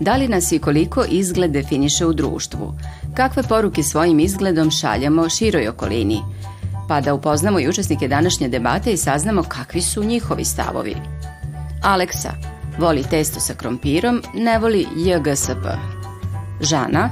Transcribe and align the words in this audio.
Da 0.00 0.16
li 0.16 0.28
nas 0.28 0.52
i 0.52 0.58
koliko 0.58 1.04
izgled 1.08 1.50
definiše 1.50 2.06
u 2.06 2.12
društvu? 2.12 2.74
Kakve 3.14 3.42
poruke 3.42 3.82
svojim 3.82 4.20
izgledom 4.20 4.70
šaljamo 4.70 5.28
široj 5.28 5.68
okolini? 5.68 6.22
Pa 6.88 7.00
da 7.00 7.14
upoznamo 7.14 7.60
i 7.60 7.68
učesnike 7.68 8.08
današnje 8.08 8.48
debate 8.48 8.92
i 8.92 8.96
saznamo 8.96 9.42
kakvi 9.42 9.82
su 9.82 10.04
njihovi 10.04 10.44
stavovi. 10.44 10.96
Aleksa 11.82 12.32
voli 12.78 13.02
testo 13.02 13.40
sa 13.40 13.54
krompirom, 13.54 14.22
ne 14.34 14.58
voli 14.58 14.86
JGSP. 14.96 15.66
Žana 16.60 17.10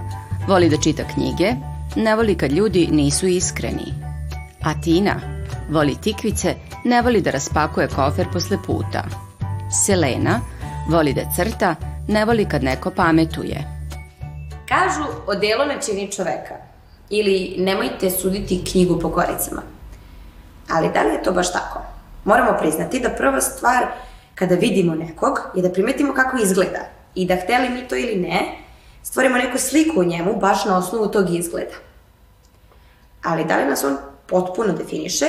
voli 0.48 0.68
da 0.68 0.76
čita 0.76 1.02
knjige, 1.14 1.52
ne 1.96 2.16
voli 2.16 2.34
kad 2.34 2.52
ljudi 2.52 2.88
nisu 2.92 3.26
iskreni. 3.26 3.94
A 4.62 4.80
Tina 4.80 5.20
voli 5.70 5.96
tikvice, 6.02 6.54
ne 6.84 7.02
voli 7.02 7.20
da 7.20 7.30
raspakuje 7.30 7.88
kofer 7.88 8.26
posle 8.32 8.58
puta. 8.66 9.04
Selena 9.84 10.40
voli 10.88 11.12
da 11.12 11.22
crta, 11.36 11.74
ne 12.08 12.24
voli 12.24 12.46
kad 12.48 12.64
neko 12.64 12.90
pametuje. 12.90 13.76
Kažu, 14.68 15.04
odelo 15.26 15.64
ne 15.64 15.78
čini 15.86 16.12
čoveka. 16.12 16.54
Ili 17.10 17.54
nemojte 17.58 18.10
suditi 18.10 18.64
knjigu 18.70 19.00
po 19.00 19.10
koricama. 19.10 19.62
Ali 20.70 20.90
da 20.94 21.02
li 21.02 21.14
je 21.14 21.22
to 21.22 21.32
baš 21.32 21.52
tako? 21.52 21.82
Moramo 22.24 22.58
priznati 22.58 23.00
da 23.00 23.10
prva 23.10 23.40
stvar 23.40 23.86
kada 24.34 24.54
vidimo 24.54 24.94
nekog 24.94 25.40
je 25.54 25.62
da 25.62 25.72
primetimo 25.72 26.14
kako 26.14 26.36
izgleda. 26.36 26.80
I 27.14 27.26
da 27.26 27.36
hteli 27.36 27.68
mi 27.68 27.88
to 27.88 27.96
ili 27.96 28.16
ne, 28.16 28.58
stvorimo 29.02 29.36
neku 29.36 29.58
sliku 29.58 30.00
o 30.00 30.04
njemu 30.04 30.36
baš 30.40 30.64
na 30.64 30.78
osnovu 30.78 31.10
tog 31.10 31.34
izgleda. 31.34 31.74
Ali 33.24 33.44
da 33.44 33.56
li 33.56 33.64
nas 33.64 33.84
on 33.84 33.96
potpuno 34.26 34.72
definiše 34.72 35.26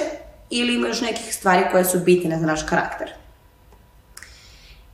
ili 0.50 0.76
ima 0.76 0.88
još 0.88 1.02
nekih 1.02 1.36
stvari 1.36 1.64
koje 1.72 1.86
su 1.86 2.00
bitne 2.00 2.40
za 2.40 2.46
naš 2.46 2.64
karakter? 2.64 3.10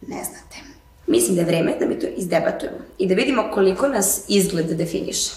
Ne 0.07 0.23
znate. 0.23 0.72
Mislim 1.07 1.35
da 1.35 1.41
je 1.41 1.47
vreme 1.47 1.75
da 1.79 1.85
mi 1.85 1.99
to 1.99 2.07
izdebatujemo 2.07 2.77
i 2.97 3.07
da 3.07 3.15
vidimo 3.15 3.43
koliko 3.53 3.87
nas 3.87 4.21
izgled 4.27 4.65
definiše. 4.67 5.31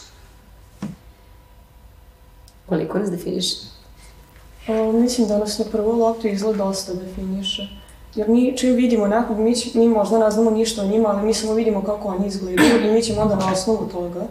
Koliko 2.66 2.98
nas 2.98 3.10
definiše? 3.10 3.56
A, 4.68 4.92
mislim 4.92 5.28
da 5.28 5.38
nas 5.38 5.58
na 5.58 5.64
prvu 5.64 5.92
loptu 5.92 6.26
izgled 6.28 6.56
dosta 6.56 6.92
definiše. 6.94 7.62
Jer 8.14 8.28
mi 8.28 8.56
čim 8.56 8.74
vidimo 8.74 9.06
nekog, 9.08 9.38
mi, 9.38 9.56
će- 9.56 9.78
mi 9.78 9.88
možda 9.88 10.18
ne 10.18 10.30
znamo 10.30 10.50
ništa 10.50 10.82
o 10.82 10.86
njima, 10.86 11.08
ali 11.08 11.22
mi 11.22 11.34
samo 11.34 11.52
vidimo 11.54 11.82
kako 11.82 12.08
oni 12.08 12.26
izgledaju 12.26 12.80
i 12.80 12.92
mi 12.92 13.02
ćemo 13.02 13.20
onda 13.22 13.34
na 13.36 13.52
osnovu 13.52 13.88
toga 13.88 14.26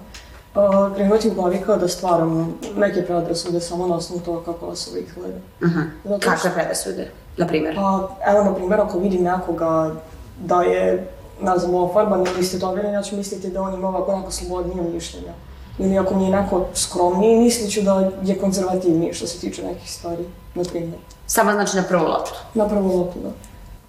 a, 0.56 0.92
krenuti 0.96 1.28
u 1.30 1.34
glavi 1.34 1.58
kao 1.60 1.78
da 1.78 1.88
stvaramo 1.88 2.48
neke 2.78 3.02
predrasude 3.02 3.62
samo 3.62 3.88
na 3.88 3.96
osnovu 3.96 4.22
toga 4.22 4.46
kako 4.46 4.66
osoba 4.66 4.98
izgleda. 5.00 5.38
Uh 5.62 5.68
Zato 6.04 6.22
što- 6.22 6.30
Kakve 6.32 6.54
predrasude, 6.54 7.08
na 7.38 7.48
primjer? 7.48 7.76
Pa, 7.76 8.10
evo, 8.28 8.44
na 8.44 8.56
primjer, 8.56 8.80
ako 8.82 9.00
vidim 9.00 9.24
nekoga 9.24 9.96
da 10.40 10.62
je, 10.64 11.08
ne 11.42 11.58
znam, 11.58 11.76
ofarban 11.76 12.22
ili 12.22 12.40
istetoviran, 12.40 12.94
ja 12.94 13.02
ću 13.04 13.16
misliti 13.16 13.50
da 13.50 13.62
on 13.62 13.74
ima 13.74 13.88
ovako 13.88 14.18
neko 14.18 14.32
slobodnije 14.32 14.90
mišljenja. 14.94 15.34
Ili 15.80 15.98
ako 15.98 16.16
mi 16.16 16.24
je 16.24 16.30
neko 16.30 16.66
skromniji, 16.74 17.40
mislit 17.40 17.72
ću 17.72 17.82
da 17.82 18.12
je 18.24 18.40
konzervativniji 18.40 19.14
što 19.14 19.28
se 19.28 19.40
tiče 19.40 19.64
nekih 19.64 19.92
stvari, 19.92 20.24
na 20.56 20.64
primjer. 20.64 21.00
Samo 21.28 21.52
znači 21.52 21.78
na 21.78 21.84
prvu 21.84 22.04
loptu. 22.04 22.34
Na 22.54 22.68
prvu 22.68 22.98
loptu, 22.98 23.20
da. 23.20 23.30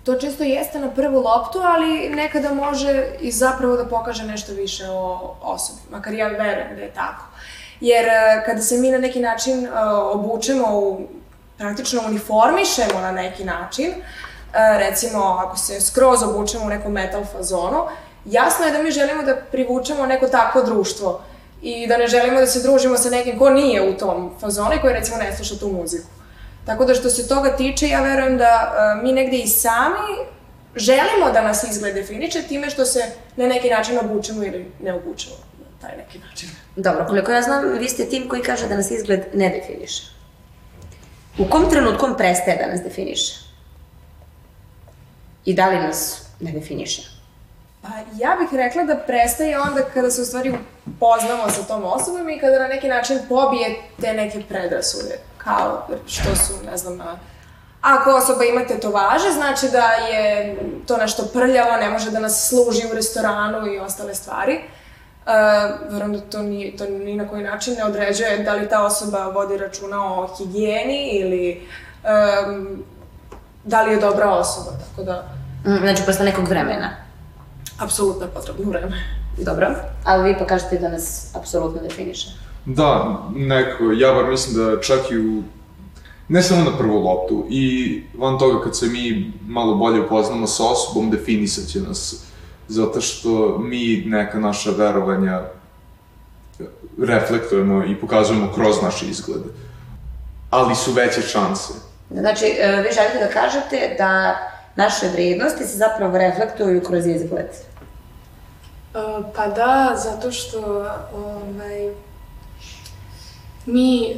To 0.04 0.14
često 0.14 0.44
jeste 0.44 0.80
na 0.80 0.90
prvu 0.90 1.20
loptu, 1.20 1.58
ali 1.62 2.08
nekada 2.10 2.54
može 2.54 3.06
i 3.20 3.30
zapravo 3.30 3.76
da 3.76 3.84
pokaže 3.84 4.24
nešto 4.24 4.52
više 4.52 4.84
o 4.90 5.34
osobi. 5.42 5.80
Makar 5.90 6.14
ja 6.14 6.28
verujem 6.28 6.76
da 6.76 6.82
je 6.82 6.92
tako. 6.94 7.24
Jer 7.80 8.04
e, 8.04 8.42
kada 8.46 8.62
se 8.62 8.76
mi 8.76 8.90
na 8.90 8.98
neki 8.98 9.20
način 9.20 9.64
e, 9.64 9.70
obučemo, 10.12 10.78
u, 10.78 11.00
praktično 11.58 12.00
uniformišemo 12.06 13.00
na 13.00 13.12
neki 13.12 13.44
način, 13.44 13.92
recimo 14.78 15.22
ako 15.46 15.56
se 15.56 15.80
skroz 15.80 16.22
obučemo 16.22 16.64
u 16.64 16.68
nekom 16.68 16.92
metal 16.92 17.24
fazonu, 17.32 17.82
jasno 18.24 18.64
je 18.66 18.72
da 18.72 18.82
mi 18.82 18.90
želimo 18.90 19.22
da 19.22 19.36
privučemo 19.52 20.06
neko 20.06 20.28
takvo 20.28 20.62
društvo 20.62 21.20
i 21.62 21.86
da 21.86 21.96
ne 21.96 22.06
želimo 22.06 22.40
da 22.40 22.46
se 22.46 22.62
družimo 22.62 22.98
sa 22.98 23.10
nekim 23.10 23.38
ko 23.38 23.50
nije 23.50 23.88
u 23.88 23.96
tom 23.96 24.34
fazonu 24.40 24.74
i 24.74 24.80
koji 24.80 24.94
recimo 24.94 25.16
ne 25.16 25.36
sluša 25.36 25.58
tu 25.58 25.68
muziku. 25.68 26.08
Tako 26.66 26.84
da 26.84 26.94
što 26.94 27.10
se 27.10 27.28
toga 27.28 27.56
tiče, 27.56 27.88
ja 27.88 28.02
verujem 28.02 28.38
da 28.38 28.44
e, 28.44 29.02
mi 29.02 29.12
negde 29.12 29.36
i 29.36 29.46
sami 29.46 30.26
želimo 30.76 31.30
da 31.32 31.42
nas 31.42 31.64
izgled 31.64 31.94
definiče 31.94 32.42
time 32.42 32.70
što 32.70 32.84
se 32.84 33.04
na 33.36 33.46
neki 33.46 33.70
način 33.70 33.98
obučemo 33.98 34.44
ili 34.44 34.72
ne 34.82 34.92
obučemo 34.94 35.36
na 35.58 35.88
taj 35.88 35.96
neki 35.96 36.18
način. 36.18 36.48
Dobro, 36.76 37.06
koliko 37.08 37.32
ja 37.32 37.42
znam, 37.42 37.78
vi 37.78 37.88
ste 37.88 38.04
tim 38.04 38.28
koji 38.28 38.42
kaže 38.42 38.68
da 38.68 38.76
nas 38.76 38.90
izgled 38.90 39.20
ne 39.34 39.48
definiše. 39.48 40.02
U 41.38 41.44
kom 41.50 41.70
trenutku 41.70 42.06
on 42.06 42.16
prestaje 42.16 42.56
da 42.56 42.72
nas 42.72 42.82
definiše? 42.82 43.45
I 45.46 45.54
da 45.54 45.68
li 45.68 45.78
nas 45.78 46.22
ne 46.40 46.52
definiše? 46.52 47.02
Pa 47.82 47.88
ja 48.18 48.36
bih 48.40 48.48
rekla 48.52 48.82
da 48.82 48.96
prestaje 48.96 49.60
onda 49.60 49.82
kada 49.94 50.10
se 50.10 50.22
u 50.22 50.24
stvari 50.24 50.54
upoznamo 50.86 51.50
sa 51.50 51.62
tom 51.62 51.84
osobom 51.84 52.28
i 52.28 52.38
kada 52.38 52.58
na 52.58 52.68
neki 52.68 52.88
način 52.88 53.18
pobije 53.28 53.76
te 54.00 54.12
neke 54.12 54.42
predrasude. 54.48 55.18
Kao 55.38 55.88
što 56.06 56.36
su, 56.36 56.52
ne 56.70 56.76
znam, 56.76 57.00
ako 57.80 58.10
osoba 58.10 58.44
ima 58.44 58.66
tetovaže, 58.66 59.32
znači 59.32 59.68
da 59.68 59.86
je 59.86 60.56
to 60.86 60.96
nešto 60.96 61.22
prljavo, 61.32 61.76
ne 61.76 61.90
može 61.90 62.10
da 62.10 62.20
nas 62.20 62.48
služi 62.48 62.86
u 62.92 62.94
restoranu 62.94 63.66
i 63.66 63.78
ostale 63.78 64.14
stvari. 64.14 64.60
Uh, 65.26 65.32
verujem 65.92 66.12
da 66.12 66.20
to, 66.20 66.42
ni, 66.42 66.76
to 66.76 66.84
ni 66.84 67.16
na 67.16 67.28
koji 67.28 67.42
način 67.42 67.74
ne 67.74 67.84
određuje 67.84 68.38
da 68.38 68.54
li 68.54 68.68
ta 68.68 68.84
osoba 68.84 69.26
vodi 69.26 69.56
računa 69.56 70.14
o 70.14 70.36
higijeni 70.38 71.10
ili 71.10 71.68
um, 72.48 72.84
da 73.64 73.82
li 73.82 73.92
je 73.92 74.00
dobra 74.00 74.30
osoba, 74.30 74.70
tako 74.70 75.02
da 75.02 75.35
Znači, 75.66 76.02
posle 76.06 76.24
nekog 76.24 76.48
vremena. 76.48 76.90
apsolutno 77.78 78.24
je 78.24 78.30
potrebno 78.30 78.70
vreme. 78.70 78.96
Dobro. 79.38 79.74
Ali 80.04 80.28
vi 80.28 80.38
pa 80.38 80.46
kažete 80.46 80.78
da 80.78 80.88
nas 80.88 81.34
apsolutno 81.34 81.82
definiše. 81.82 82.28
Da, 82.64 83.22
neko, 83.34 83.84
ja 83.96 84.12
bar 84.12 84.30
mislim 84.30 84.56
da 84.56 84.80
čak 84.80 85.10
i 85.10 85.18
u, 85.18 85.42
ne 86.28 86.42
samo 86.42 86.70
na 86.70 86.78
prvu 86.78 86.98
loptu, 86.98 87.46
i 87.50 88.02
van 88.18 88.38
toga 88.38 88.64
kad 88.64 88.76
se 88.76 88.86
mi 88.86 89.32
malo 89.46 89.74
bolje 89.74 90.00
upoznamo 90.00 90.46
sa 90.46 90.64
osobom, 90.64 91.10
definisat 91.10 91.68
će 91.68 91.80
nas, 91.80 92.24
zato 92.68 93.00
što 93.00 93.58
mi 93.58 94.04
neka 94.06 94.38
naša 94.38 94.70
verovanja 94.70 95.40
reflektujemo 96.98 97.84
i 97.84 97.94
pokazujemo 97.94 98.52
kroz 98.54 98.82
naše 98.82 99.06
izglede. 99.06 99.48
Ali 100.50 100.74
su 100.74 100.92
veće 100.92 101.22
šanse. 101.22 101.72
Znači, 102.10 102.44
e, 102.44 102.82
vi 102.82 102.94
želite 102.94 103.18
da 103.20 103.40
kažete 103.40 103.94
da 103.98 104.36
naše 104.76 105.08
vrednosti 105.08 105.64
se 105.64 105.76
zapravo 105.76 106.18
reflektuju 106.18 106.84
kroz 106.84 107.06
izgled. 107.06 107.46
Uh, 108.94 109.00
pa 109.36 109.46
da, 109.46 109.92
zato 109.96 110.32
što 110.32 110.58
ovaj, 111.14 111.90
mi, 113.66 114.16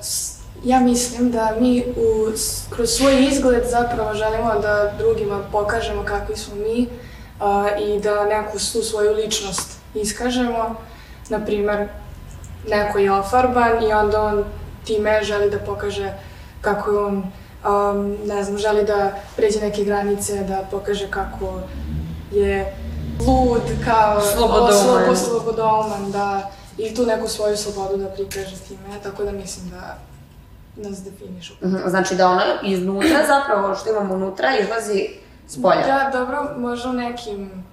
s- 0.00 0.30
ja 0.64 0.80
mislim 0.80 1.30
da 1.30 1.54
mi 1.60 1.80
u, 1.80 2.30
kroz 2.70 2.90
svoj 2.90 3.26
izgled 3.26 3.64
zapravo 3.66 4.14
želimo 4.14 4.54
da 4.54 4.92
drugima 4.98 5.40
pokažemo 5.52 6.04
kakvi 6.04 6.36
smo 6.36 6.54
mi 6.54 6.88
i 7.80 8.00
da 8.00 8.24
neku 8.24 8.52
tu 8.72 8.82
svoju 8.82 9.14
ličnost 9.14 9.70
iskažemo. 9.94 10.74
Naprimer, 11.28 11.88
neko 12.68 12.98
je 12.98 13.12
ofarban 13.12 13.82
i 13.82 13.92
onda 13.92 14.22
on 14.22 14.44
time 14.84 15.22
želi 15.22 15.50
da 15.50 15.58
pokaže 15.58 16.12
kako 16.60 16.90
je 16.90 16.98
on, 16.98 17.22
um, 17.64 18.16
ne 18.26 18.44
znam, 18.44 18.58
želi 18.58 18.84
da 18.84 19.12
pređe 19.36 19.60
neke 19.60 19.84
granice, 19.84 20.42
da 20.44 20.64
pokaže 20.70 21.10
kako 21.10 21.60
je 22.32 22.76
lud, 23.26 23.62
kao 23.84 24.20
Slobodoman. 24.20 24.72
slobo, 24.72 25.16
slobodoman, 25.16 26.10
da, 26.10 26.50
i 26.78 26.94
tu 26.94 27.06
neku 27.06 27.28
svoju 27.28 27.56
slobodu 27.56 27.96
da 27.96 28.08
prikaže 28.08 28.56
time, 28.68 29.00
tako 29.02 29.24
da 29.24 29.32
mislim 29.32 29.70
da 29.70 29.98
nas 30.76 31.02
definišu. 31.04 31.54
Mhm, 31.64 31.76
Znači 31.88 32.14
da 32.14 32.28
ono 32.28 32.42
iznutra 32.64 33.26
zapravo 33.26 33.74
što 33.74 33.90
imamo 33.90 34.14
unutra 34.14 34.48
izlazi 34.56 35.08
s 35.48 35.62
polja. 35.62 35.82
Da, 35.86 36.18
dobro, 36.18 36.54
možda 36.56 36.88
u 36.90 36.92
nekim 36.92 37.64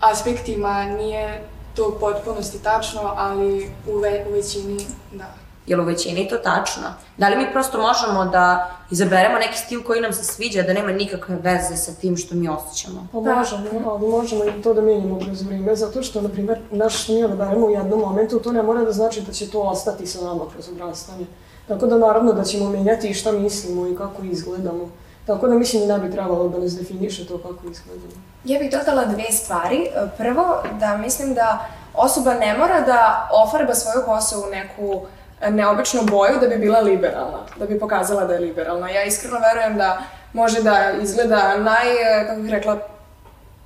aspektima 0.00 0.84
nije 0.84 1.44
to 1.76 1.88
u 1.88 2.00
potpunosti 2.00 2.62
tačno, 2.62 3.14
ali 3.16 3.70
u, 3.86 3.98
ve, 3.98 4.24
u 4.28 4.32
većini 4.32 4.86
da. 5.12 5.24
Je 5.68 5.76
li 5.76 5.82
u 5.82 5.86
većini 5.86 6.28
to 6.28 6.36
tačno? 6.36 6.82
Da 7.16 7.28
li 7.28 7.36
mi 7.36 7.52
prosto 7.52 7.78
možemo 7.78 8.24
da 8.24 8.70
izaberemo 8.90 9.38
neki 9.38 9.58
stil 9.58 9.82
koji 9.82 10.00
nam 10.00 10.12
se 10.12 10.24
sviđa, 10.24 10.62
da 10.62 10.72
nema 10.72 10.92
nikakve 10.92 11.36
veze 11.42 11.76
sa 11.76 11.92
tim 11.92 12.16
što 12.16 12.34
mi 12.34 12.48
osjećamo? 12.48 13.06
Pa 13.12 13.20
možemo, 13.20 13.90
ali 13.90 14.08
možemo 14.08 14.44
i 14.44 14.62
to 14.62 14.74
da 14.74 14.80
mijenjamo 14.80 15.18
kroz 15.18 15.42
vrijeme, 15.42 15.76
zato 15.76 16.02
što, 16.02 16.20
na 16.20 16.28
primjer, 16.28 16.58
naš 16.70 17.02
što 17.02 17.12
mi 17.12 17.24
odaberemo 17.24 17.66
u 17.66 17.70
jednom 17.70 18.00
momentu, 18.00 18.38
to 18.38 18.52
ne 18.52 18.62
mora 18.62 18.84
da 18.84 18.92
znači 18.92 19.20
da 19.20 19.32
će 19.32 19.50
to 19.50 19.60
ostati 19.60 20.06
sa 20.06 20.24
nama 20.24 20.44
kroz 20.52 20.68
odrastanje. 20.68 21.26
Tako 21.68 21.86
da 21.86 21.98
naravno 21.98 22.32
da 22.32 22.44
ćemo 22.44 22.70
mijenjati 22.70 23.08
i 23.08 23.14
šta 23.14 23.32
mislimo 23.32 23.86
i 23.86 23.96
kako 23.96 24.22
izgledamo. 24.22 24.90
Tako 25.26 25.48
da 25.48 25.54
mislim 25.54 25.86
da 25.86 25.98
ne 25.98 26.08
bi 26.08 26.12
trebalo 26.12 26.48
da 26.48 26.58
nas 26.58 26.76
definiše 26.76 27.26
to 27.26 27.38
kako 27.38 27.70
izgledamo. 27.70 28.12
Ja 28.44 28.58
bih 28.58 28.70
dodala 28.70 29.04
dve 29.04 29.32
stvari. 29.32 29.86
Prvo, 30.16 30.62
da 30.80 30.96
mislim 30.96 31.34
da 31.34 31.68
osoba 31.94 32.34
ne 32.34 32.58
mora 32.58 32.80
da 32.80 33.28
ofarba 33.32 33.74
svoju 33.74 34.04
kosu 34.06 34.38
u 34.38 34.50
neku 34.50 35.06
neobičnu 35.50 36.02
boju 36.02 36.38
da 36.40 36.48
bi 36.48 36.56
bila 36.56 36.80
liberalna, 36.80 37.38
da 37.56 37.66
bi 37.66 37.78
pokazala 37.78 38.24
da 38.24 38.34
je 38.34 38.40
liberalna. 38.40 38.90
Ja 38.90 39.04
iskreno 39.04 39.38
verujem 39.38 39.78
da 39.78 40.02
može 40.32 40.62
da 40.62 40.92
izgleda 41.02 41.58
naj, 41.58 41.86
kako 42.26 42.40
bih 42.40 42.50
rekla, 42.50 42.74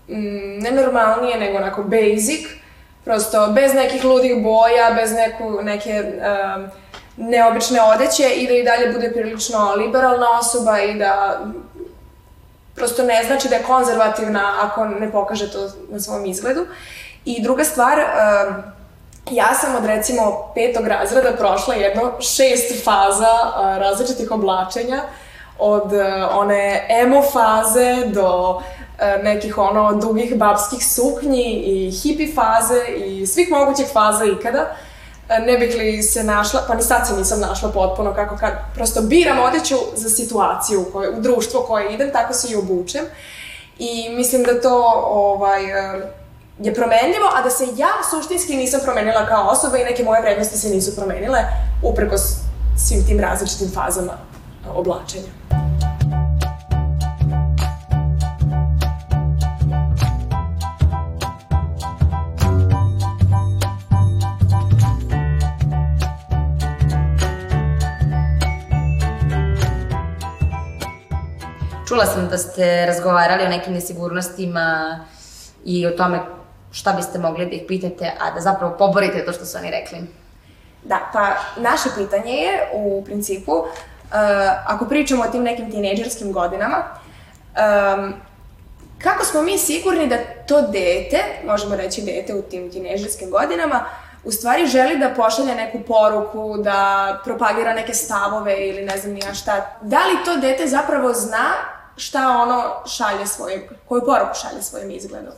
mm, 0.08 0.58
nenormalnije 0.58 1.38
nego 1.38 1.58
onako 1.58 1.82
basic, 1.82 2.46
prosto 3.04 3.52
bez 3.54 3.74
nekih 3.74 4.04
ludih 4.04 4.42
boja, 4.42 4.92
bez 4.96 5.12
neku, 5.12 5.62
neke 5.62 6.02
um, 6.02 6.70
neobične 7.16 7.82
odeće 7.82 8.28
i 8.28 8.46
da 8.46 8.54
i 8.54 8.64
dalje 8.64 8.92
bude 8.92 9.12
prilično 9.12 9.74
liberalna 9.74 10.26
osoba 10.40 10.80
i 10.80 10.94
da 10.98 11.40
prosto 12.74 13.02
ne 13.02 13.24
znači 13.26 13.48
da 13.48 13.56
je 13.56 13.62
konzervativna 13.62 14.54
ako 14.60 14.84
ne 14.84 15.12
pokaže 15.12 15.52
to 15.52 15.68
na 15.88 16.00
svom 16.00 16.26
izgledu. 16.26 16.66
I 17.24 17.42
druga 17.42 17.64
stvar, 17.64 17.98
um, 17.98 18.62
ja 19.30 19.54
sam 19.54 19.76
od 19.76 19.84
recimo 19.84 20.52
petog 20.54 20.86
razreda 20.86 21.32
prošla 21.38 21.74
jedno 21.74 22.12
šest 22.20 22.84
faza 22.84 23.36
različitih 23.78 24.30
oblačenja, 24.30 25.02
od 25.58 25.92
uh, 25.92 26.36
one 26.36 26.86
emo 26.88 27.22
faze 27.22 28.06
do 28.06 28.56
uh, 28.56 29.24
nekih 29.24 29.58
ono 29.58 29.94
dugih 29.94 30.36
babskih 30.36 30.86
suknji 30.86 31.62
i 31.64 31.90
hipi 31.90 32.34
faze 32.34 32.84
i 32.96 33.26
svih 33.26 33.50
mogućih 33.50 33.86
faza 33.92 34.24
ikada. 34.24 34.76
Ne 35.46 35.58
bih 35.58 35.76
li 35.78 36.02
se 36.02 36.24
našla, 36.24 36.60
pa 36.68 36.74
ni 36.74 36.82
sad 36.82 37.06
se 37.08 37.16
nisam 37.16 37.40
našla 37.40 37.68
potpuno 37.68 38.14
kako 38.14 38.36
kad 38.36 38.52
prosto 38.74 39.02
biram 39.02 39.38
odeću 39.38 39.76
za 39.94 40.08
situaciju 40.08 40.80
u, 40.80 40.92
kojoj, 40.92 41.14
u 41.18 41.20
društvo 41.20 41.60
koje 41.60 41.94
idem, 41.94 42.12
tako 42.12 42.32
se 42.32 42.52
i 42.52 42.56
obučem. 42.56 43.04
I 43.78 44.08
mislim 44.10 44.42
da 44.42 44.60
to 44.60 44.92
ovaj, 45.06 45.62
je 46.62 46.74
promenljivo, 46.74 47.28
a 47.34 47.42
da 47.42 47.50
se 47.50 47.64
ja 47.76 47.92
suštinski 48.10 48.56
nisam 48.56 48.80
promenila 48.84 49.26
kao 49.26 49.48
osoba 49.48 49.78
i 49.78 49.84
neke 49.84 50.04
moje 50.04 50.22
vrednosti 50.22 50.58
se 50.58 50.68
nisu 50.68 50.96
promenile 50.96 51.38
uprkos 51.82 52.22
svim 52.76 53.06
tim 53.06 53.20
različitim 53.20 53.70
fazama 53.74 54.12
oblačenja. 54.74 55.28
Čula 71.88 72.06
sam 72.06 72.28
da 72.28 72.38
ste 72.38 72.86
razgovarali 72.86 73.44
o 73.44 73.48
nekim 73.48 73.72
nesigurnostima 73.72 74.98
i 75.64 75.86
o 75.86 75.90
tome 75.90 76.20
šta 76.72 76.92
biste 76.92 77.18
mogli 77.18 77.46
da 77.46 77.52
ih 77.52 77.62
pitate, 77.68 78.12
a 78.20 78.30
da 78.30 78.40
zapravo 78.40 78.76
poborite 78.78 79.24
to 79.24 79.32
što 79.32 79.44
su 79.44 79.58
oni 79.58 79.70
rekli. 79.70 79.98
Da, 80.84 80.98
pa 81.12 81.34
naše 81.56 81.88
pitanje 81.96 82.32
je 82.32 82.68
u 82.72 83.02
principu, 83.04 83.52
uh, 83.52 83.66
ako 84.66 84.84
pričamo 84.84 85.22
o 85.22 85.30
tim 85.30 85.42
nekim 85.42 85.70
tinejdžerskim 85.70 86.32
godinama, 86.32 86.76
um, 86.76 88.14
kako 89.02 89.24
smo 89.24 89.42
mi 89.42 89.58
sigurni 89.58 90.06
da 90.06 90.16
to 90.48 90.62
dete, 90.62 91.24
možemo 91.46 91.76
reći 91.76 92.02
dete 92.02 92.34
u 92.34 92.42
tim 92.42 92.70
tinejdžerskim 92.70 93.30
godinama, 93.30 93.84
u 94.24 94.30
stvari 94.30 94.66
želi 94.66 94.98
da 94.98 95.14
pošalje 95.14 95.54
neku 95.54 95.80
poruku, 95.80 96.58
da 96.58 97.20
propagira 97.24 97.74
neke 97.74 97.94
stavove 97.94 98.68
ili 98.68 98.84
ne 98.84 98.98
znam 98.98 99.12
nija 99.12 99.34
šta. 99.34 99.78
Da 99.82 99.98
li 99.98 100.24
to 100.24 100.36
dete 100.36 100.66
zapravo 100.66 101.12
zna 101.12 101.52
šta 101.96 102.28
ono 102.28 102.86
šalje 102.86 103.26
svojim, 103.26 103.62
koju 103.88 104.02
poruku 104.06 104.34
šalje 104.34 104.62
svojim 104.62 104.90
izgledom? 104.90 105.32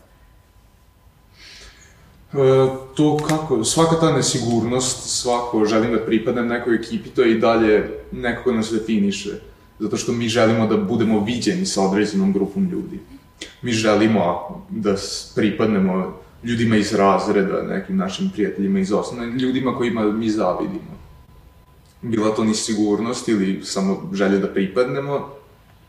E, 2.34 2.66
to 2.94 3.16
kako, 3.28 3.64
svaka 3.64 4.00
ta 4.00 4.12
nesigurnost, 4.12 5.20
svako 5.20 5.64
želim 5.64 5.92
da 5.92 5.98
pripadnem 5.98 6.46
nekoj 6.46 6.75
ekipi, 6.75 7.10
to 7.10 7.22
je 7.22 7.32
i 7.32 7.40
dalje 7.40 7.90
nekako 8.12 8.52
nas 8.52 8.72
definiše. 8.72 9.31
Zato 9.78 9.96
što 9.96 10.12
mi 10.12 10.28
želimo 10.28 10.66
da 10.66 10.76
budemo 10.76 11.25
viđeni 11.25 11.66
sa 11.66 11.82
određenom 11.82 12.32
grupom 12.32 12.69
ljudi. 12.72 13.00
Mi 13.62 13.72
želimo 13.72 14.48
da 14.70 14.94
pripadnemo 15.34 16.20
ljudima 16.44 16.76
iz 16.76 16.94
razreda, 16.94 17.62
nekim 17.62 17.96
našim 17.96 18.31
prijateljima 18.31 18.78
iz 18.78 18.92
osnovne, 18.92 19.38
ljudima 19.38 19.76
kojima 19.76 20.12
mi 20.12 20.31
zavidimo. 20.31 20.94
Bila 22.02 22.34
to 22.34 22.44
nesigurnost 22.44 23.28
ili 23.28 23.60
samo 23.64 24.10
želja 24.12 24.38
da 24.38 24.48
pripadnemo, 24.48 25.28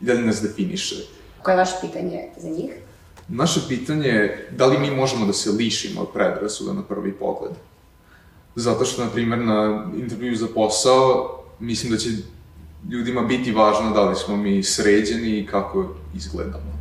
i 0.00 0.04
da 0.04 0.14
nas 0.14 0.42
definiše. 0.42 0.96
Koje 1.42 1.52
je 1.52 1.56
vaše 1.56 1.76
pitanje 1.80 2.28
za 2.36 2.48
njih? 2.48 2.85
Naše 3.28 3.60
pitanje 3.68 4.08
je 4.08 4.48
da 4.56 4.66
li 4.66 4.78
mi 4.78 4.90
možemo 4.90 5.26
da 5.26 5.32
se 5.32 5.50
lišimo 5.50 6.00
od 6.00 6.08
predrasuda 6.12 6.72
na 6.72 6.82
prvi 6.82 7.12
pogled. 7.12 7.52
Zato 8.54 8.84
što, 8.84 9.04
na 9.04 9.10
primjer, 9.10 9.38
na 9.38 9.86
intervju 9.96 10.36
za 10.36 10.46
posao, 10.54 11.38
mislim 11.60 11.92
da 11.92 11.98
će 11.98 12.08
ljudima 12.90 13.22
biti 13.22 13.52
važno 13.52 13.90
da 13.90 14.04
li 14.04 14.16
smo 14.16 14.36
mi 14.36 14.62
sređeni 14.62 15.38
i 15.38 15.46
kako 15.46 15.94
izgledamo. 16.14 16.76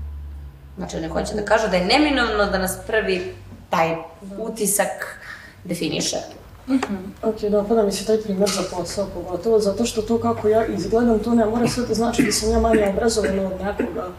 Znači, 0.78 0.98
oni 0.98 1.08
hoće 1.08 1.34
da 1.34 1.46
kažu 1.46 1.68
da 1.68 1.76
je 1.76 1.86
neminovno 1.86 2.46
da 2.52 2.58
nas 2.58 2.78
prvi 2.88 3.34
taj 3.70 3.96
utisak 4.38 5.20
definiše. 5.64 6.18
Mm 6.68 6.74
-hmm. 6.74 7.30
Ok, 7.30 7.42
dopada 7.42 7.84
mi 7.84 7.92
se 7.92 8.06
taj 8.06 8.22
primjer 8.22 8.50
za 8.50 8.78
posao, 8.78 9.08
pogotovo 9.14 9.60
zato 9.60 9.86
što 9.86 10.02
to 10.02 10.18
kako 10.18 10.48
ja 10.48 10.66
izgledam, 10.66 11.20
to 11.20 11.36
ne 11.36 11.46
mora 11.46 11.68
sve 11.68 11.86
da 11.86 11.94
znači 11.94 12.24
da 12.24 12.32
sam 12.32 12.52
ja 12.52 12.60
manje 12.60 12.90
obrazovana 12.90 13.42
od 13.42 13.62
nekoga 13.62 14.10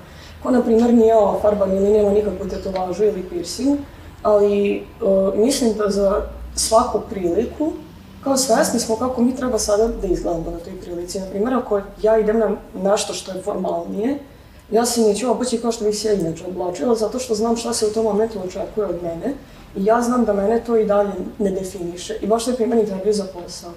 ko, 0.46 0.52
na 0.52 0.62
primjer, 0.62 0.94
nije 0.94 1.16
ova 1.16 1.40
farban 1.40 1.76
ili 1.76 1.90
nema 1.90 2.10
nikakvu 2.10 2.48
tetovažu 2.48 3.04
ili 3.04 3.22
piercing, 3.22 3.78
ali 4.22 4.82
uh, 5.00 5.34
mislim 5.34 5.74
da 5.74 5.90
za 5.90 6.22
svaku 6.54 7.00
priliku, 7.10 7.72
kao 8.24 8.36
svesni 8.36 8.80
smo 8.80 8.96
kako 8.96 9.22
mi 9.22 9.36
treba 9.36 9.58
sada 9.58 9.88
da 9.88 10.06
izgledamo 10.06 10.50
na 10.50 10.58
toj 10.58 10.80
prilici. 10.80 11.20
Na 11.20 11.26
primjer, 11.26 11.54
ako 11.54 11.80
ja 12.02 12.18
idem 12.18 12.38
na 12.38 12.56
nešto 12.82 13.14
što 13.14 13.32
je 13.32 13.42
formalnije, 13.42 14.18
ja 14.70 14.86
se 14.86 15.00
neću 15.00 15.30
obući 15.30 15.58
kao 15.58 15.72
što 15.72 15.84
bih 15.84 15.98
se 15.98 16.08
ja 16.08 16.14
inače 16.14 16.44
zato 16.96 17.18
što 17.18 17.34
znam 17.34 17.56
šta 17.56 17.72
se 17.72 17.86
u 17.86 17.90
tom 17.90 18.04
momentu 18.04 18.38
očekuje 18.44 18.86
od 18.86 19.02
mene 19.02 19.34
i 19.76 19.84
ja 19.84 20.02
znam 20.02 20.24
da 20.24 20.32
mene 20.32 20.62
to 20.66 20.76
i 20.76 20.86
dalje 20.86 21.12
ne 21.38 21.50
definiše. 21.50 22.18
I 22.22 22.26
baš 22.26 22.44
to 22.44 22.50
je 22.50 22.56
primjer 22.56 22.78
intervju 22.78 23.12
za 23.12 23.24
posao. 23.24 23.70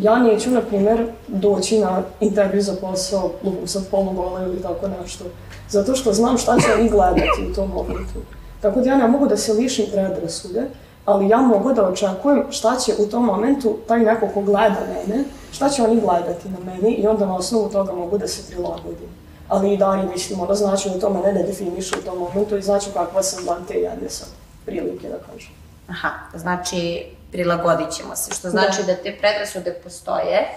Ja 0.00 0.18
neću, 0.18 0.50
na 0.50 0.60
primjer, 0.60 1.06
doći 1.28 1.78
na 1.78 2.02
intervju 2.20 2.62
za 2.62 2.72
posao, 2.80 3.30
lupom 3.42 3.66
sad 3.68 3.88
polugola 3.90 4.42
ili 4.42 4.62
tako 4.62 4.88
nešto, 5.02 5.24
zato 5.68 5.94
što 5.94 6.12
znam 6.12 6.38
šta 6.38 6.56
će 6.60 6.74
oni 6.80 6.88
gledati 6.88 7.46
u 7.50 7.54
tom 7.54 7.70
momentu. 7.70 8.20
Tako 8.60 8.80
da 8.80 8.90
ja 8.90 8.96
ne 8.96 9.08
mogu 9.08 9.26
da 9.26 9.36
se 9.36 9.52
lišim 9.52 9.86
predrasude, 9.92 10.62
ali 11.04 11.28
ja 11.28 11.38
mogu 11.38 11.72
da 11.72 11.88
očekujem 11.88 12.44
šta 12.50 12.76
će 12.76 12.92
u 12.98 13.06
tom 13.06 13.24
momentu 13.24 13.76
taj 13.88 14.00
neko 14.00 14.28
ko 14.34 14.42
gleda 14.42 14.80
mene, 14.88 15.24
šta 15.52 15.68
će 15.68 15.82
oni 15.82 16.00
gledati 16.00 16.48
na 16.48 16.58
meni 16.64 16.94
i 16.94 17.06
onda 17.06 17.26
na 17.26 17.36
osnovu 17.36 17.68
toga 17.68 17.92
mogu 17.92 18.18
da 18.18 18.28
se 18.28 18.50
prilagodim. 18.50 19.08
Ali 19.48 19.74
i 19.74 19.76
dalje 19.76 20.02
mislim, 20.02 20.40
ono 20.40 20.54
znači 20.54 20.88
da 20.88 21.00
to 21.00 21.10
mene 21.10 21.32
ne 21.32 21.42
definiše 21.42 21.96
u 21.98 22.02
tom 22.02 22.18
momentu 22.18 22.56
i 22.56 22.62
znači 22.62 22.90
kakva 22.94 23.22
sam 23.22 23.46
van 23.46 23.64
te 23.68 23.74
jedne 23.74 24.08
sad 24.08 24.28
prilike 24.66 25.08
da 25.08 25.18
kažem. 25.32 25.52
Aha, 25.88 26.10
znači 26.34 27.06
prilagodit 27.32 27.90
ćemo 27.90 28.16
se, 28.16 28.34
što 28.34 28.50
znači 28.50 28.82
da, 28.82 28.86
da 28.86 28.96
te 28.96 29.16
predrasude 29.20 29.72
postoje 29.72 30.48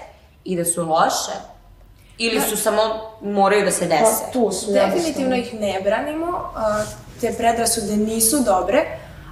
i 0.43 0.57
da 0.57 0.65
su 0.65 0.85
loše, 0.85 1.31
ili 2.17 2.41
su 2.41 2.57
samo, 2.57 2.81
moraju 3.21 3.65
da 3.65 3.71
se 3.71 3.85
dese? 3.85 4.23
Pa, 4.25 4.31
tu 4.31 4.51
su. 4.51 4.71
Definitivno 4.71 5.35
ih 5.35 5.53
ne 5.53 5.81
branimo, 5.83 6.53
te 7.21 7.33
predrasude 7.37 7.97
nisu 7.97 8.39
dobre, 8.39 8.85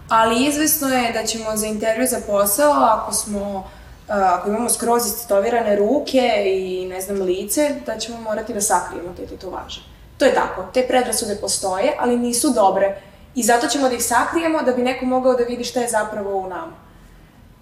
ali 0.10 0.46
izvesno 0.46 0.88
je 0.88 1.14
da 1.14 1.26
ćemo 1.26 1.58
za 1.58 1.68
intervju 1.68 2.08
za 2.08 2.18
posao, 2.28 2.72
ako 2.72 3.14
smo 3.14 3.70
ako 4.12 4.50
imamo 4.50 4.70
skroz 4.70 5.06
istetovirane 5.06 5.76
ruke 5.76 6.44
i 6.46 6.86
ne 6.90 7.02
znam 7.02 7.22
lice, 7.22 7.76
da 7.86 7.98
ćemo 7.98 8.22
morati 8.22 8.54
da 8.54 8.62
sakrijemo 8.62 9.14
te 9.18 9.26
tetovaže. 9.26 9.82
To 10.18 10.26
je 10.26 10.34
tako, 10.34 10.66
te 10.74 10.88
predrasude 10.88 11.36
postoje, 11.36 11.94
ali 12.00 12.18
nisu 12.18 12.50
dobre 12.50 13.02
i 13.36 13.44
zato 13.44 13.68
ćemo 13.68 13.90
da 13.90 13.96
ih 13.96 14.04
sakrijemo 14.04 14.62
da 14.62 14.72
bi 14.72 14.82
neko 14.82 15.06
mogao 15.06 15.34
da 15.34 15.44
vidi 15.44 15.64
šta 15.64 15.82
je 15.82 15.88
zapravo 15.88 16.38
u 16.38 16.48
nama. 16.48 16.91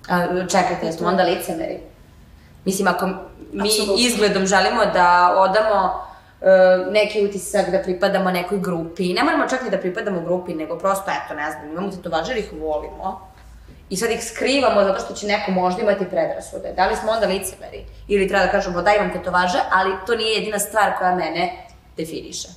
A, 0.09 0.27
čekajte, 0.47 0.85
jesmo 0.85 1.07
onda 1.07 1.23
licemeri? 1.23 1.79
Mislim, 2.65 2.87
ako 2.87 3.07
mi 3.53 3.69
Absolutno. 3.69 3.95
izgledom 3.97 4.45
želimo 4.45 4.85
da 4.85 5.35
odamo 5.37 6.03
uh, 6.41 6.93
neki 6.93 7.25
utisak 7.25 7.69
da 7.69 7.79
pripadamo 7.79 8.31
nekoj 8.31 8.59
grupi, 8.59 9.13
ne 9.13 9.23
moramo 9.23 9.47
čak 9.49 9.63
ni 9.63 9.69
da 9.69 9.77
pripadamo 9.77 10.21
grupi, 10.21 10.53
nego 10.53 10.77
prosto, 10.77 11.11
eto, 11.11 11.33
ne 11.33 11.51
znam, 11.51 11.71
imamo 11.71 11.91
tetovažer, 11.91 12.37
ih 12.37 12.53
volimo 12.53 13.29
i 13.89 13.97
sad 13.97 14.11
ih 14.11 14.23
skrivamo 14.23 14.83
zato 14.83 14.99
što 15.05 15.13
će 15.13 15.27
neko 15.27 15.51
možda 15.51 15.81
imati 15.81 16.05
predrasude. 16.05 16.73
Da 16.75 16.87
li 16.87 16.95
smo 16.95 17.11
onda 17.11 17.27
licemeri? 17.27 17.85
Ili 18.07 18.27
treba 18.27 18.45
da 18.45 18.51
kažemo 18.51 18.81
da 18.81 18.93
imam 18.93 19.13
tetovaže, 19.13 19.59
ali 19.71 19.95
to 20.05 20.15
nije 20.15 20.33
jedina 20.33 20.59
stvar 20.59 20.97
koja 20.97 21.15
mene 21.15 21.67
definiše. 21.97 22.47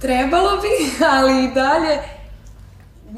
Trebalo 0.00 0.50
bi, 0.56 0.68
ali 1.16 1.44
i 1.44 1.50
dalje, 1.54 1.98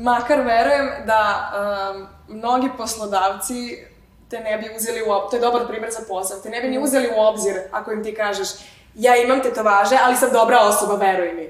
makar 0.00 0.40
verujem 0.40 0.90
da 1.06 1.52
um, 1.94 2.06
mnogi 2.36 2.70
poslodavci 2.76 3.84
te 4.30 4.40
ne 4.40 4.58
bi 4.58 4.76
uzeli 4.76 5.02
u 5.02 5.10
obzir, 5.10 5.30
to 5.30 5.36
je 5.36 5.40
dobar 5.40 5.66
primjer 5.68 5.92
za 5.92 6.00
posao, 6.08 6.38
te 6.38 6.50
ne 6.50 6.60
bi 6.60 6.68
ni 6.68 6.78
uzeli 6.78 7.08
u 7.16 7.20
obzir 7.20 7.60
ako 7.72 7.92
im 7.92 8.04
ti 8.04 8.14
kažeš 8.14 8.48
ja 8.94 9.16
imam 9.16 9.42
tetovaže, 9.42 9.98
ali 10.04 10.16
sam 10.16 10.32
dobra 10.32 10.60
osoba, 10.60 10.94
veruj 10.94 11.32
mi. 11.32 11.48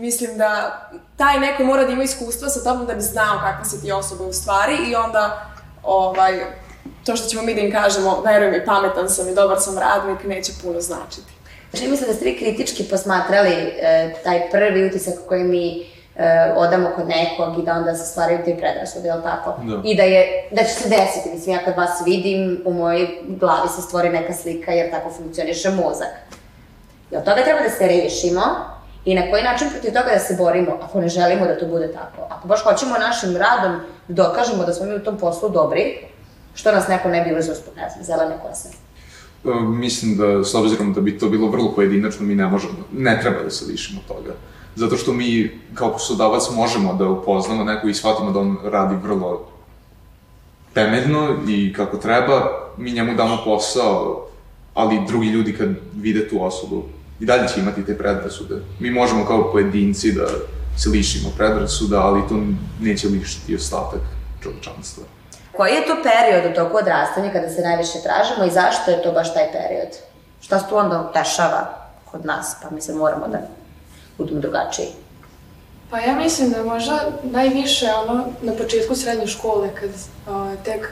Mislim 0.00 0.38
da 0.38 0.80
taj 1.16 1.40
neko 1.40 1.64
mora 1.64 1.84
da 1.84 1.92
ima 1.92 2.02
iskustva 2.02 2.48
sa 2.48 2.64
tobom 2.64 2.86
da 2.86 2.94
bi 2.94 3.00
znao 3.00 3.38
kakva 3.40 3.64
si 3.64 3.82
ti 3.82 3.92
osoba 3.92 4.24
u 4.24 4.32
stvari 4.32 4.76
i 4.90 4.94
onda 4.94 5.50
ovaj, 5.82 6.40
to 7.04 7.16
što 7.16 7.28
ćemo 7.28 7.42
mi 7.42 7.54
da 7.54 7.60
im 7.60 7.72
kažemo, 7.72 8.22
veruj 8.24 8.50
mi, 8.50 8.64
pametan 8.64 9.08
sam 9.08 9.28
i 9.28 9.34
dobar 9.34 9.60
sam 9.60 9.78
radnik, 9.78 10.24
neće 10.24 10.52
puno 10.62 10.80
značiti. 10.80 11.32
Čini 11.74 11.90
mi 11.90 11.96
se 11.96 12.06
da 12.06 12.12
ste 12.12 12.24
vi 12.24 12.38
kritički 12.38 12.84
posmatrali 12.84 13.52
e, 13.52 14.14
taj 14.24 14.50
prvi 14.50 14.86
utisak 14.86 15.14
koji 15.28 15.44
mi 15.44 15.91
e, 16.16 16.52
odamo 16.56 16.90
kod 16.96 17.08
nekog 17.08 17.58
i 17.58 17.62
da 17.62 17.72
onda 17.72 17.94
se 17.94 18.10
stvaraju 18.10 18.38
te 18.44 18.56
predrasude, 18.56 19.08
je 19.08 19.14
li 19.14 19.22
tako? 19.22 19.54
Da. 19.62 19.80
I 19.84 19.96
da 19.96 20.02
je, 20.02 20.48
da 20.50 20.62
će 20.62 20.70
se 20.70 20.88
desiti, 20.88 21.30
mislim, 21.34 21.56
ja 21.56 21.64
kad 21.64 21.76
vas 21.76 22.02
vidim, 22.06 22.62
u 22.64 22.72
mojoj 22.72 23.08
glavi 23.26 23.68
se 23.68 23.82
stvori 23.82 24.08
neka 24.08 24.32
slika 24.32 24.72
jer 24.72 24.90
tako 24.90 25.10
funkcioniše 25.10 25.70
mozak. 25.70 26.12
I 27.10 27.16
od 27.16 27.24
toga 27.24 27.42
treba 27.44 27.60
da 27.60 27.70
se 27.70 27.86
rešimo 27.86 28.42
i 29.04 29.14
na 29.14 29.30
koji 29.30 29.42
način 29.42 29.68
protiv 29.70 29.92
toga 29.92 30.10
da 30.14 30.18
se 30.18 30.34
borimo, 30.38 30.78
ako 30.82 31.00
ne 31.00 31.08
želimo 31.08 31.46
da 31.46 31.58
to 31.58 31.66
bude 31.66 31.92
tako. 31.92 32.26
Ako 32.30 32.48
baš 32.48 32.62
hoćemo 32.62 32.98
našim 32.98 33.36
radom 33.36 33.80
da 34.08 34.22
dokažemo 34.22 34.64
da 34.64 34.72
smo 34.72 34.86
mi 34.86 34.94
u 34.94 35.04
tom 35.04 35.18
poslu 35.18 35.48
dobri, 35.48 35.98
što 36.54 36.72
nas 36.72 36.88
neko 36.88 37.08
ne 37.08 37.24
bi 37.24 37.38
uzeo 37.38 37.54
zbog, 37.54 37.74
ne 37.76 37.88
znam, 37.90 38.04
zelene 38.04 38.38
kose. 38.42 38.68
E, 39.44 39.60
Mislim 39.60 40.16
da, 40.16 40.44
s 40.44 40.54
obzirom 40.54 40.92
da 40.92 41.00
bi 41.00 41.18
to 41.18 41.28
bilo 41.28 41.48
vrlo 41.48 41.72
pojedinačno, 41.74 42.26
mi 42.26 42.34
ne 42.34 42.46
možemo, 42.46 42.72
ne 42.92 43.20
treba 43.22 43.42
da 43.42 43.50
se 43.50 43.64
lišimo 43.64 44.00
toga. 44.08 44.32
Zato 44.76 44.96
što 44.96 45.12
mi, 45.12 45.60
kao 45.74 45.92
poslodavac, 45.92 46.42
možemo 46.50 46.94
da 46.94 47.08
upoznamo 47.08 47.64
neko 47.64 47.88
i 47.88 47.94
shvatimo 47.94 48.30
da 48.30 48.38
on 48.38 48.58
radi 48.64 48.94
vrlo 49.02 49.48
temeljno 50.74 51.28
i 51.48 51.72
kako 51.72 51.96
treba, 51.96 52.42
mi 52.76 52.92
njemu 52.92 53.14
damo 53.14 53.38
posao, 53.44 54.26
ali 54.74 55.06
drugi 55.06 55.28
ljudi 55.28 55.56
kad 55.56 55.68
vide 55.94 56.28
tu 56.28 56.44
osobu, 56.44 56.82
i 57.20 57.24
dalje 57.26 57.48
će 57.48 57.60
imati 57.60 57.86
te 57.86 57.98
predrasude. 57.98 58.54
Mi 58.80 58.90
možemo 58.90 59.26
kao 59.26 59.52
pojedinci 59.52 60.12
da 60.12 60.26
se 60.76 60.88
lišimo 60.88 61.28
predrasuda, 61.36 62.00
ali 62.00 62.28
to 62.28 62.34
neće 62.80 63.08
lišiti 63.08 63.56
ostatak 63.56 64.00
čovečanstva. 64.42 65.04
Koji 65.56 65.72
je 65.72 65.86
to 65.86 65.96
period 66.02 66.52
u 66.52 66.54
toku 66.54 66.76
odrastanja 66.76 67.32
kada 67.32 67.50
se 67.50 67.62
najviše 67.62 67.98
tražimo 68.02 68.44
i 68.44 68.50
zašto 68.50 68.90
je 68.90 69.02
to 69.02 69.12
baš 69.12 69.34
taj 69.34 69.52
period? 69.52 69.88
Šta 70.40 70.58
se 70.58 70.64
tu 70.68 70.76
onda 70.76 71.12
dešava 71.14 71.88
kod 72.10 72.24
nas, 72.24 72.56
pa 72.62 72.74
mi 72.74 72.80
se 72.80 72.94
moramo 72.94 73.28
da 73.28 73.38
budemo 74.22 74.40
drugačiji? 74.40 74.88
Pa 75.90 75.98
ja 75.98 76.16
mislim 76.16 76.50
da 76.50 76.64
možda 76.64 76.98
najviše 77.22 77.86
ono 78.02 78.24
na 78.42 78.52
početku 78.52 78.94
srednje 78.94 79.26
škole, 79.26 79.68
kad 79.80 79.90
a, 80.28 80.54
tek 80.64 80.88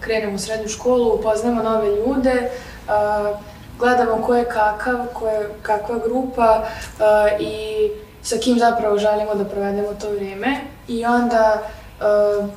krenemo 0.00 0.34
u 0.34 0.38
srednju 0.38 0.68
školu, 0.68 1.14
upoznamo 1.14 1.62
nove 1.62 1.96
ljude, 1.96 2.50
a, 2.88 3.32
gledamo 3.78 4.22
ko 4.26 4.34
je 4.34 4.44
kakav, 4.44 5.06
ko 5.12 5.28
je 5.28 5.48
kakva 5.62 5.98
grupa 5.98 6.64
a, 7.00 7.28
i 7.40 7.88
sa 8.22 8.36
kim 8.36 8.58
zapravo 8.58 8.98
želimo 8.98 9.34
da 9.34 9.44
provedemo 9.44 9.94
to 10.00 10.10
vrijeme 10.10 10.56
i 10.88 11.04
onda 11.04 11.62
a, 12.00 12.48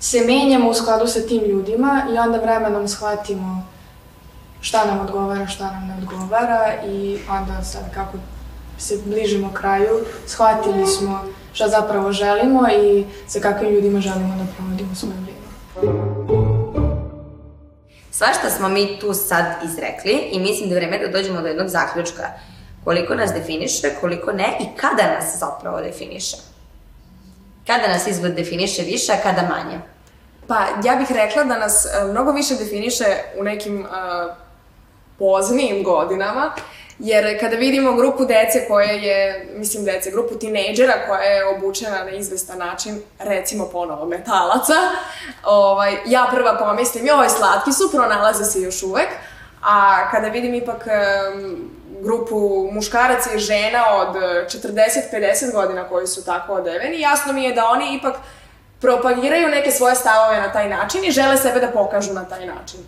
se 0.00 0.20
menjamo 0.20 0.70
u 0.70 0.74
skladu 0.74 1.06
sa 1.06 1.20
tim 1.20 1.44
ljudima 1.44 2.02
i 2.14 2.18
onda 2.18 2.38
vremenom 2.38 2.88
shvatimo 2.88 3.66
šta 4.60 4.84
nam 4.84 5.00
odgovara, 5.00 5.46
šta 5.46 5.70
nam 5.70 5.88
ne 5.88 5.94
odgovara 6.02 6.72
i 6.86 7.18
onda 7.30 7.62
sad 7.62 7.94
kako 7.94 8.18
se 8.78 8.98
bližimo 9.04 9.52
kraju, 9.54 10.04
shvatili 10.26 10.86
smo 10.86 11.24
šta 11.52 11.68
zapravo 11.68 12.12
želimo 12.12 12.68
i 12.68 13.04
sa 13.26 13.40
kakvim 13.40 13.70
ljudima 13.70 14.00
želimo 14.00 14.34
da 14.36 14.52
provodimo 14.56 14.94
svoje 14.94 15.14
vrijeme. 15.14 15.46
Svašta 18.10 18.50
smo 18.50 18.68
mi 18.68 18.98
tu 19.00 19.14
sad 19.14 19.44
izrekli 19.64 20.12
i 20.32 20.40
mislim 20.40 20.68
da 20.68 20.74
je 20.74 20.80
vreme 20.80 20.98
da 20.98 21.18
dođemo 21.18 21.40
do 21.40 21.46
jednog 21.46 21.68
zaključka. 21.68 22.22
Koliko 22.84 23.14
nas 23.14 23.32
definiše, 23.32 23.90
koliko 24.00 24.32
ne 24.32 24.56
i 24.60 24.76
kada 24.76 25.14
nas 25.14 25.38
zapravo 25.38 25.80
definiše. 25.80 26.36
Kada 27.66 27.88
nas 27.88 28.06
izgled 28.06 28.34
definiše 28.34 28.82
više, 28.82 29.12
a 29.12 29.22
kada 29.22 29.42
manje. 29.42 29.80
Pa 30.46 30.66
ja 30.84 30.96
bih 30.96 31.06
rekla 31.10 31.44
da 31.44 31.58
nas 31.58 31.86
e, 31.86 32.04
mnogo 32.04 32.32
više 32.32 32.54
definiše 32.54 33.04
u 33.38 33.42
nekim 33.44 33.80
e, 33.80 33.86
poznijim 35.18 35.84
godinama, 35.84 36.52
jer 36.98 37.40
kada 37.40 37.56
vidimo 37.56 37.92
grupu 37.92 38.24
dece 38.24 38.68
koje 38.68 39.02
je, 39.02 39.48
mislim 39.54 39.84
dece, 39.84 40.10
grupu 40.10 40.34
tinejdžera 40.34 40.92
koja 41.06 41.22
je 41.22 41.46
obučena 41.46 42.04
na 42.04 42.10
izvestan 42.10 42.58
način, 42.58 43.02
recimo 43.18 43.68
ponovo 43.68 44.06
metalaca, 44.06 44.74
ovaj, 45.44 45.96
ja 46.06 46.28
prva 46.34 46.58
pomislim, 46.58 47.06
joj, 47.06 47.28
slatki 47.28 47.72
su, 47.72 47.90
pronalaze 47.92 48.44
se 48.44 48.60
još 48.60 48.82
uvek, 48.82 49.08
a 49.62 50.10
kada 50.10 50.28
vidim 50.28 50.54
ipak 50.54 50.86
em, 50.86 51.70
grupu 52.02 52.68
muškaraca 52.72 53.32
i 53.34 53.38
žena 53.38 53.84
od 53.96 54.16
40-50 54.16 55.52
godina 55.52 55.88
koji 55.88 56.06
su 56.06 56.24
tako 56.24 56.52
odeveni, 56.52 57.00
jasno 57.00 57.32
mi 57.32 57.44
je 57.44 57.54
da 57.54 57.64
oni 57.64 57.96
ipak 57.96 58.14
propagiraju 58.80 59.48
neke 59.48 59.70
svoje 59.70 59.94
stavove 59.94 60.40
na 60.40 60.52
taj 60.52 60.68
način 60.68 61.04
i 61.04 61.10
žele 61.10 61.36
sebe 61.36 61.60
da 61.60 61.68
pokažu 61.68 62.12
na 62.12 62.24
taj 62.24 62.46
način. 62.46 62.80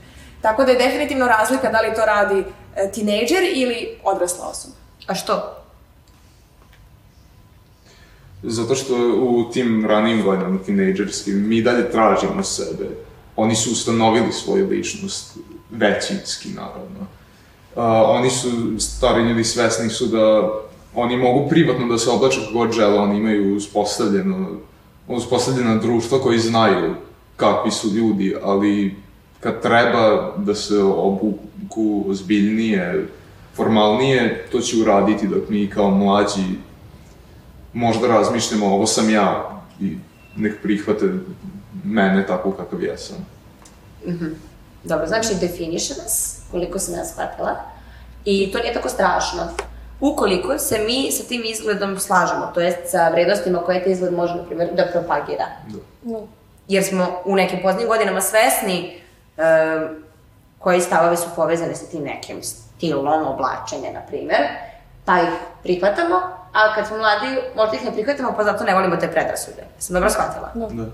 Tako 0.42 0.64
da 0.64 0.72
je 0.72 0.78
definitivno 0.78 1.26
razlika 1.28 1.68
da 1.68 1.80
li 1.80 1.94
to 1.94 2.04
radi 2.04 2.44
tinejdžer 2.94 3.42
ili 3.54 3.88
odrasla 4.04 4.48
osoba. 4.48 4.74
A 5.06 5.14
što? 5.14 5.54
Zato 8.42 8.74
što 8.74 8.94
u 9.20 9.50
tim 9.52 9.86
ranijim 9.86 10.22
godinama, 10.22 10.58
tinejdžerskim, 10.66 11.48
mi 11.48 11.62
dalje 11.62 11.90
tražimo 11.90 12.42
sebe. 12.42 12.88
Oni 13.36 13.56
su 13.56 13.72
ustanovili 13.72 14.32
svoju 14.32 14.68
ličnost, 14.68 15.38
većinski, 15.70 16.48
naravno. 16.48 17.00
Uh, 17.00 17.84
oni 18.18 18.30
su, 18.30 18.48
stari 18.78 19.22
ljudi, 19.22 19.44
svesni 19.44 19.90
su 19.90 20.06
da 20.06 20.50
oni 20.94 21.16
mogu 21.16 21.48
privatno 21.48 21.86
da 21.86 21.98
se 21.98 22.10
oblače 22.10 22.40
kako 22.40 22.52
god 22.52 22.72
žele, 22.72 22.98
oni 22.98 23.18
imaju 23.18 23.56
uspostavljeno, 23.56 24.48
uspostavljeno 25.08 25.76
društvo 25.76 26.18
koji 26.18 26.38
znaju 26.38 26.94
kakvi 27.36 27.70
su 27.70 27.88
ljudi, 27.88 28.36
ali 28.42 28.96
kad 29.40 29.62
treba 29.62 30.32
da 30.36 30.54
se 30.54 30.78
obuku 30.78 31.38
ozbiljnije, 32.06 33.06
formalnije, 33.56 34.46
to 34.52 34.60
će 34.60 34.76
uraditi 34.82 35.28
dok 35.28 35.48
mi 35.48 35.70
kao 35.70 35.90
mlađi 35.90 36.44
možda 37.72 38.08
razmišljamo 38.08 38.66
ovo 38.66 38.86
sam 38.86 39.10
ja 39.10 39.60
i 39.80 39.96
nek 40.36 40.62
prihvate 40.62 41.06
mene 41.84 42.26
tako 42.26 42.52
kakav 42.52 42.82
jesam. 42.82 43.26
Dobro, 44.84 45.06
znači 45.06 45.28
definiše 45.40 45.94
nas, 46.02 46.40
koliko 46.50 46.78
sam 46.78 46.94
ja 46.94 47.04
shvatila, 47.04 47.56
i 48.24 48.52
to 48.52 48.58
nije 48.58 48.74
tako 48.74 48.88
strašno. 48.88 49.48
Ukoliko 50.00 50.58
se 50.58 50.78
mi 50.78 51.12
sa 51.12 51.22
tim 51.22 51.42
izgledom 51.44 51.98
slažemo, 51.98 52.50
to 52.54 52.60
jest 52.60 52.78
sa 52.86 53.08
vrednostima 53.08 53.58
koje 53.58 53.84
taj 53.84 53.92
izgled 53.92 54.12
može, 54.12 54.34
na 54.34 54.42
primjer, 54.42 54.68
da 54.76 54.86
propagira. 54.92 55.46
No. 56.02 56.18
Jer 56.68 56.84
smo 56.84 57.06
u 57.24 57.36
nekim 57.36 57.58
poznijim 57.62 57.88
godinama 57.88 58.20
svesni 58.20 59.00
um, 59.36 60.02
koji 60.58 60.80
stavovi 60.80 61.16
su 61.16 61.28
povezani 61.36 61.74
sa 61.74 61.86
tim 61.86 62.02
nekim 62.02 62.42
stilom 62.42 63.26
oblačenja, 63.26 63.92
na 63.92 64.00
primjer, 64.08 64.42
pa 65.04 65.20
ih 65.20 65.28
prihvatamo, 65.62 66.16
a 66.52 66.74
kad 66.74 66.86
smo 66.86 66.96
mladi, 66.96 67.38
možda 67.56 67.76
ih 67.76 67.84
ne 67.84 67.92
prihvatamo, 67.92 68.32
pa 68.36 68.44
zato 68.44 68.64
ne 68.64 68.74
volimo 68.74 68.96
te 68.96 69.10
predrasude. 69.12 69.64
Sam 69.78 69.94
dobro 69.94 70.10
shvatila? 70.10 70.50
Da. 70.54 70.66
Da. 70.66 70.90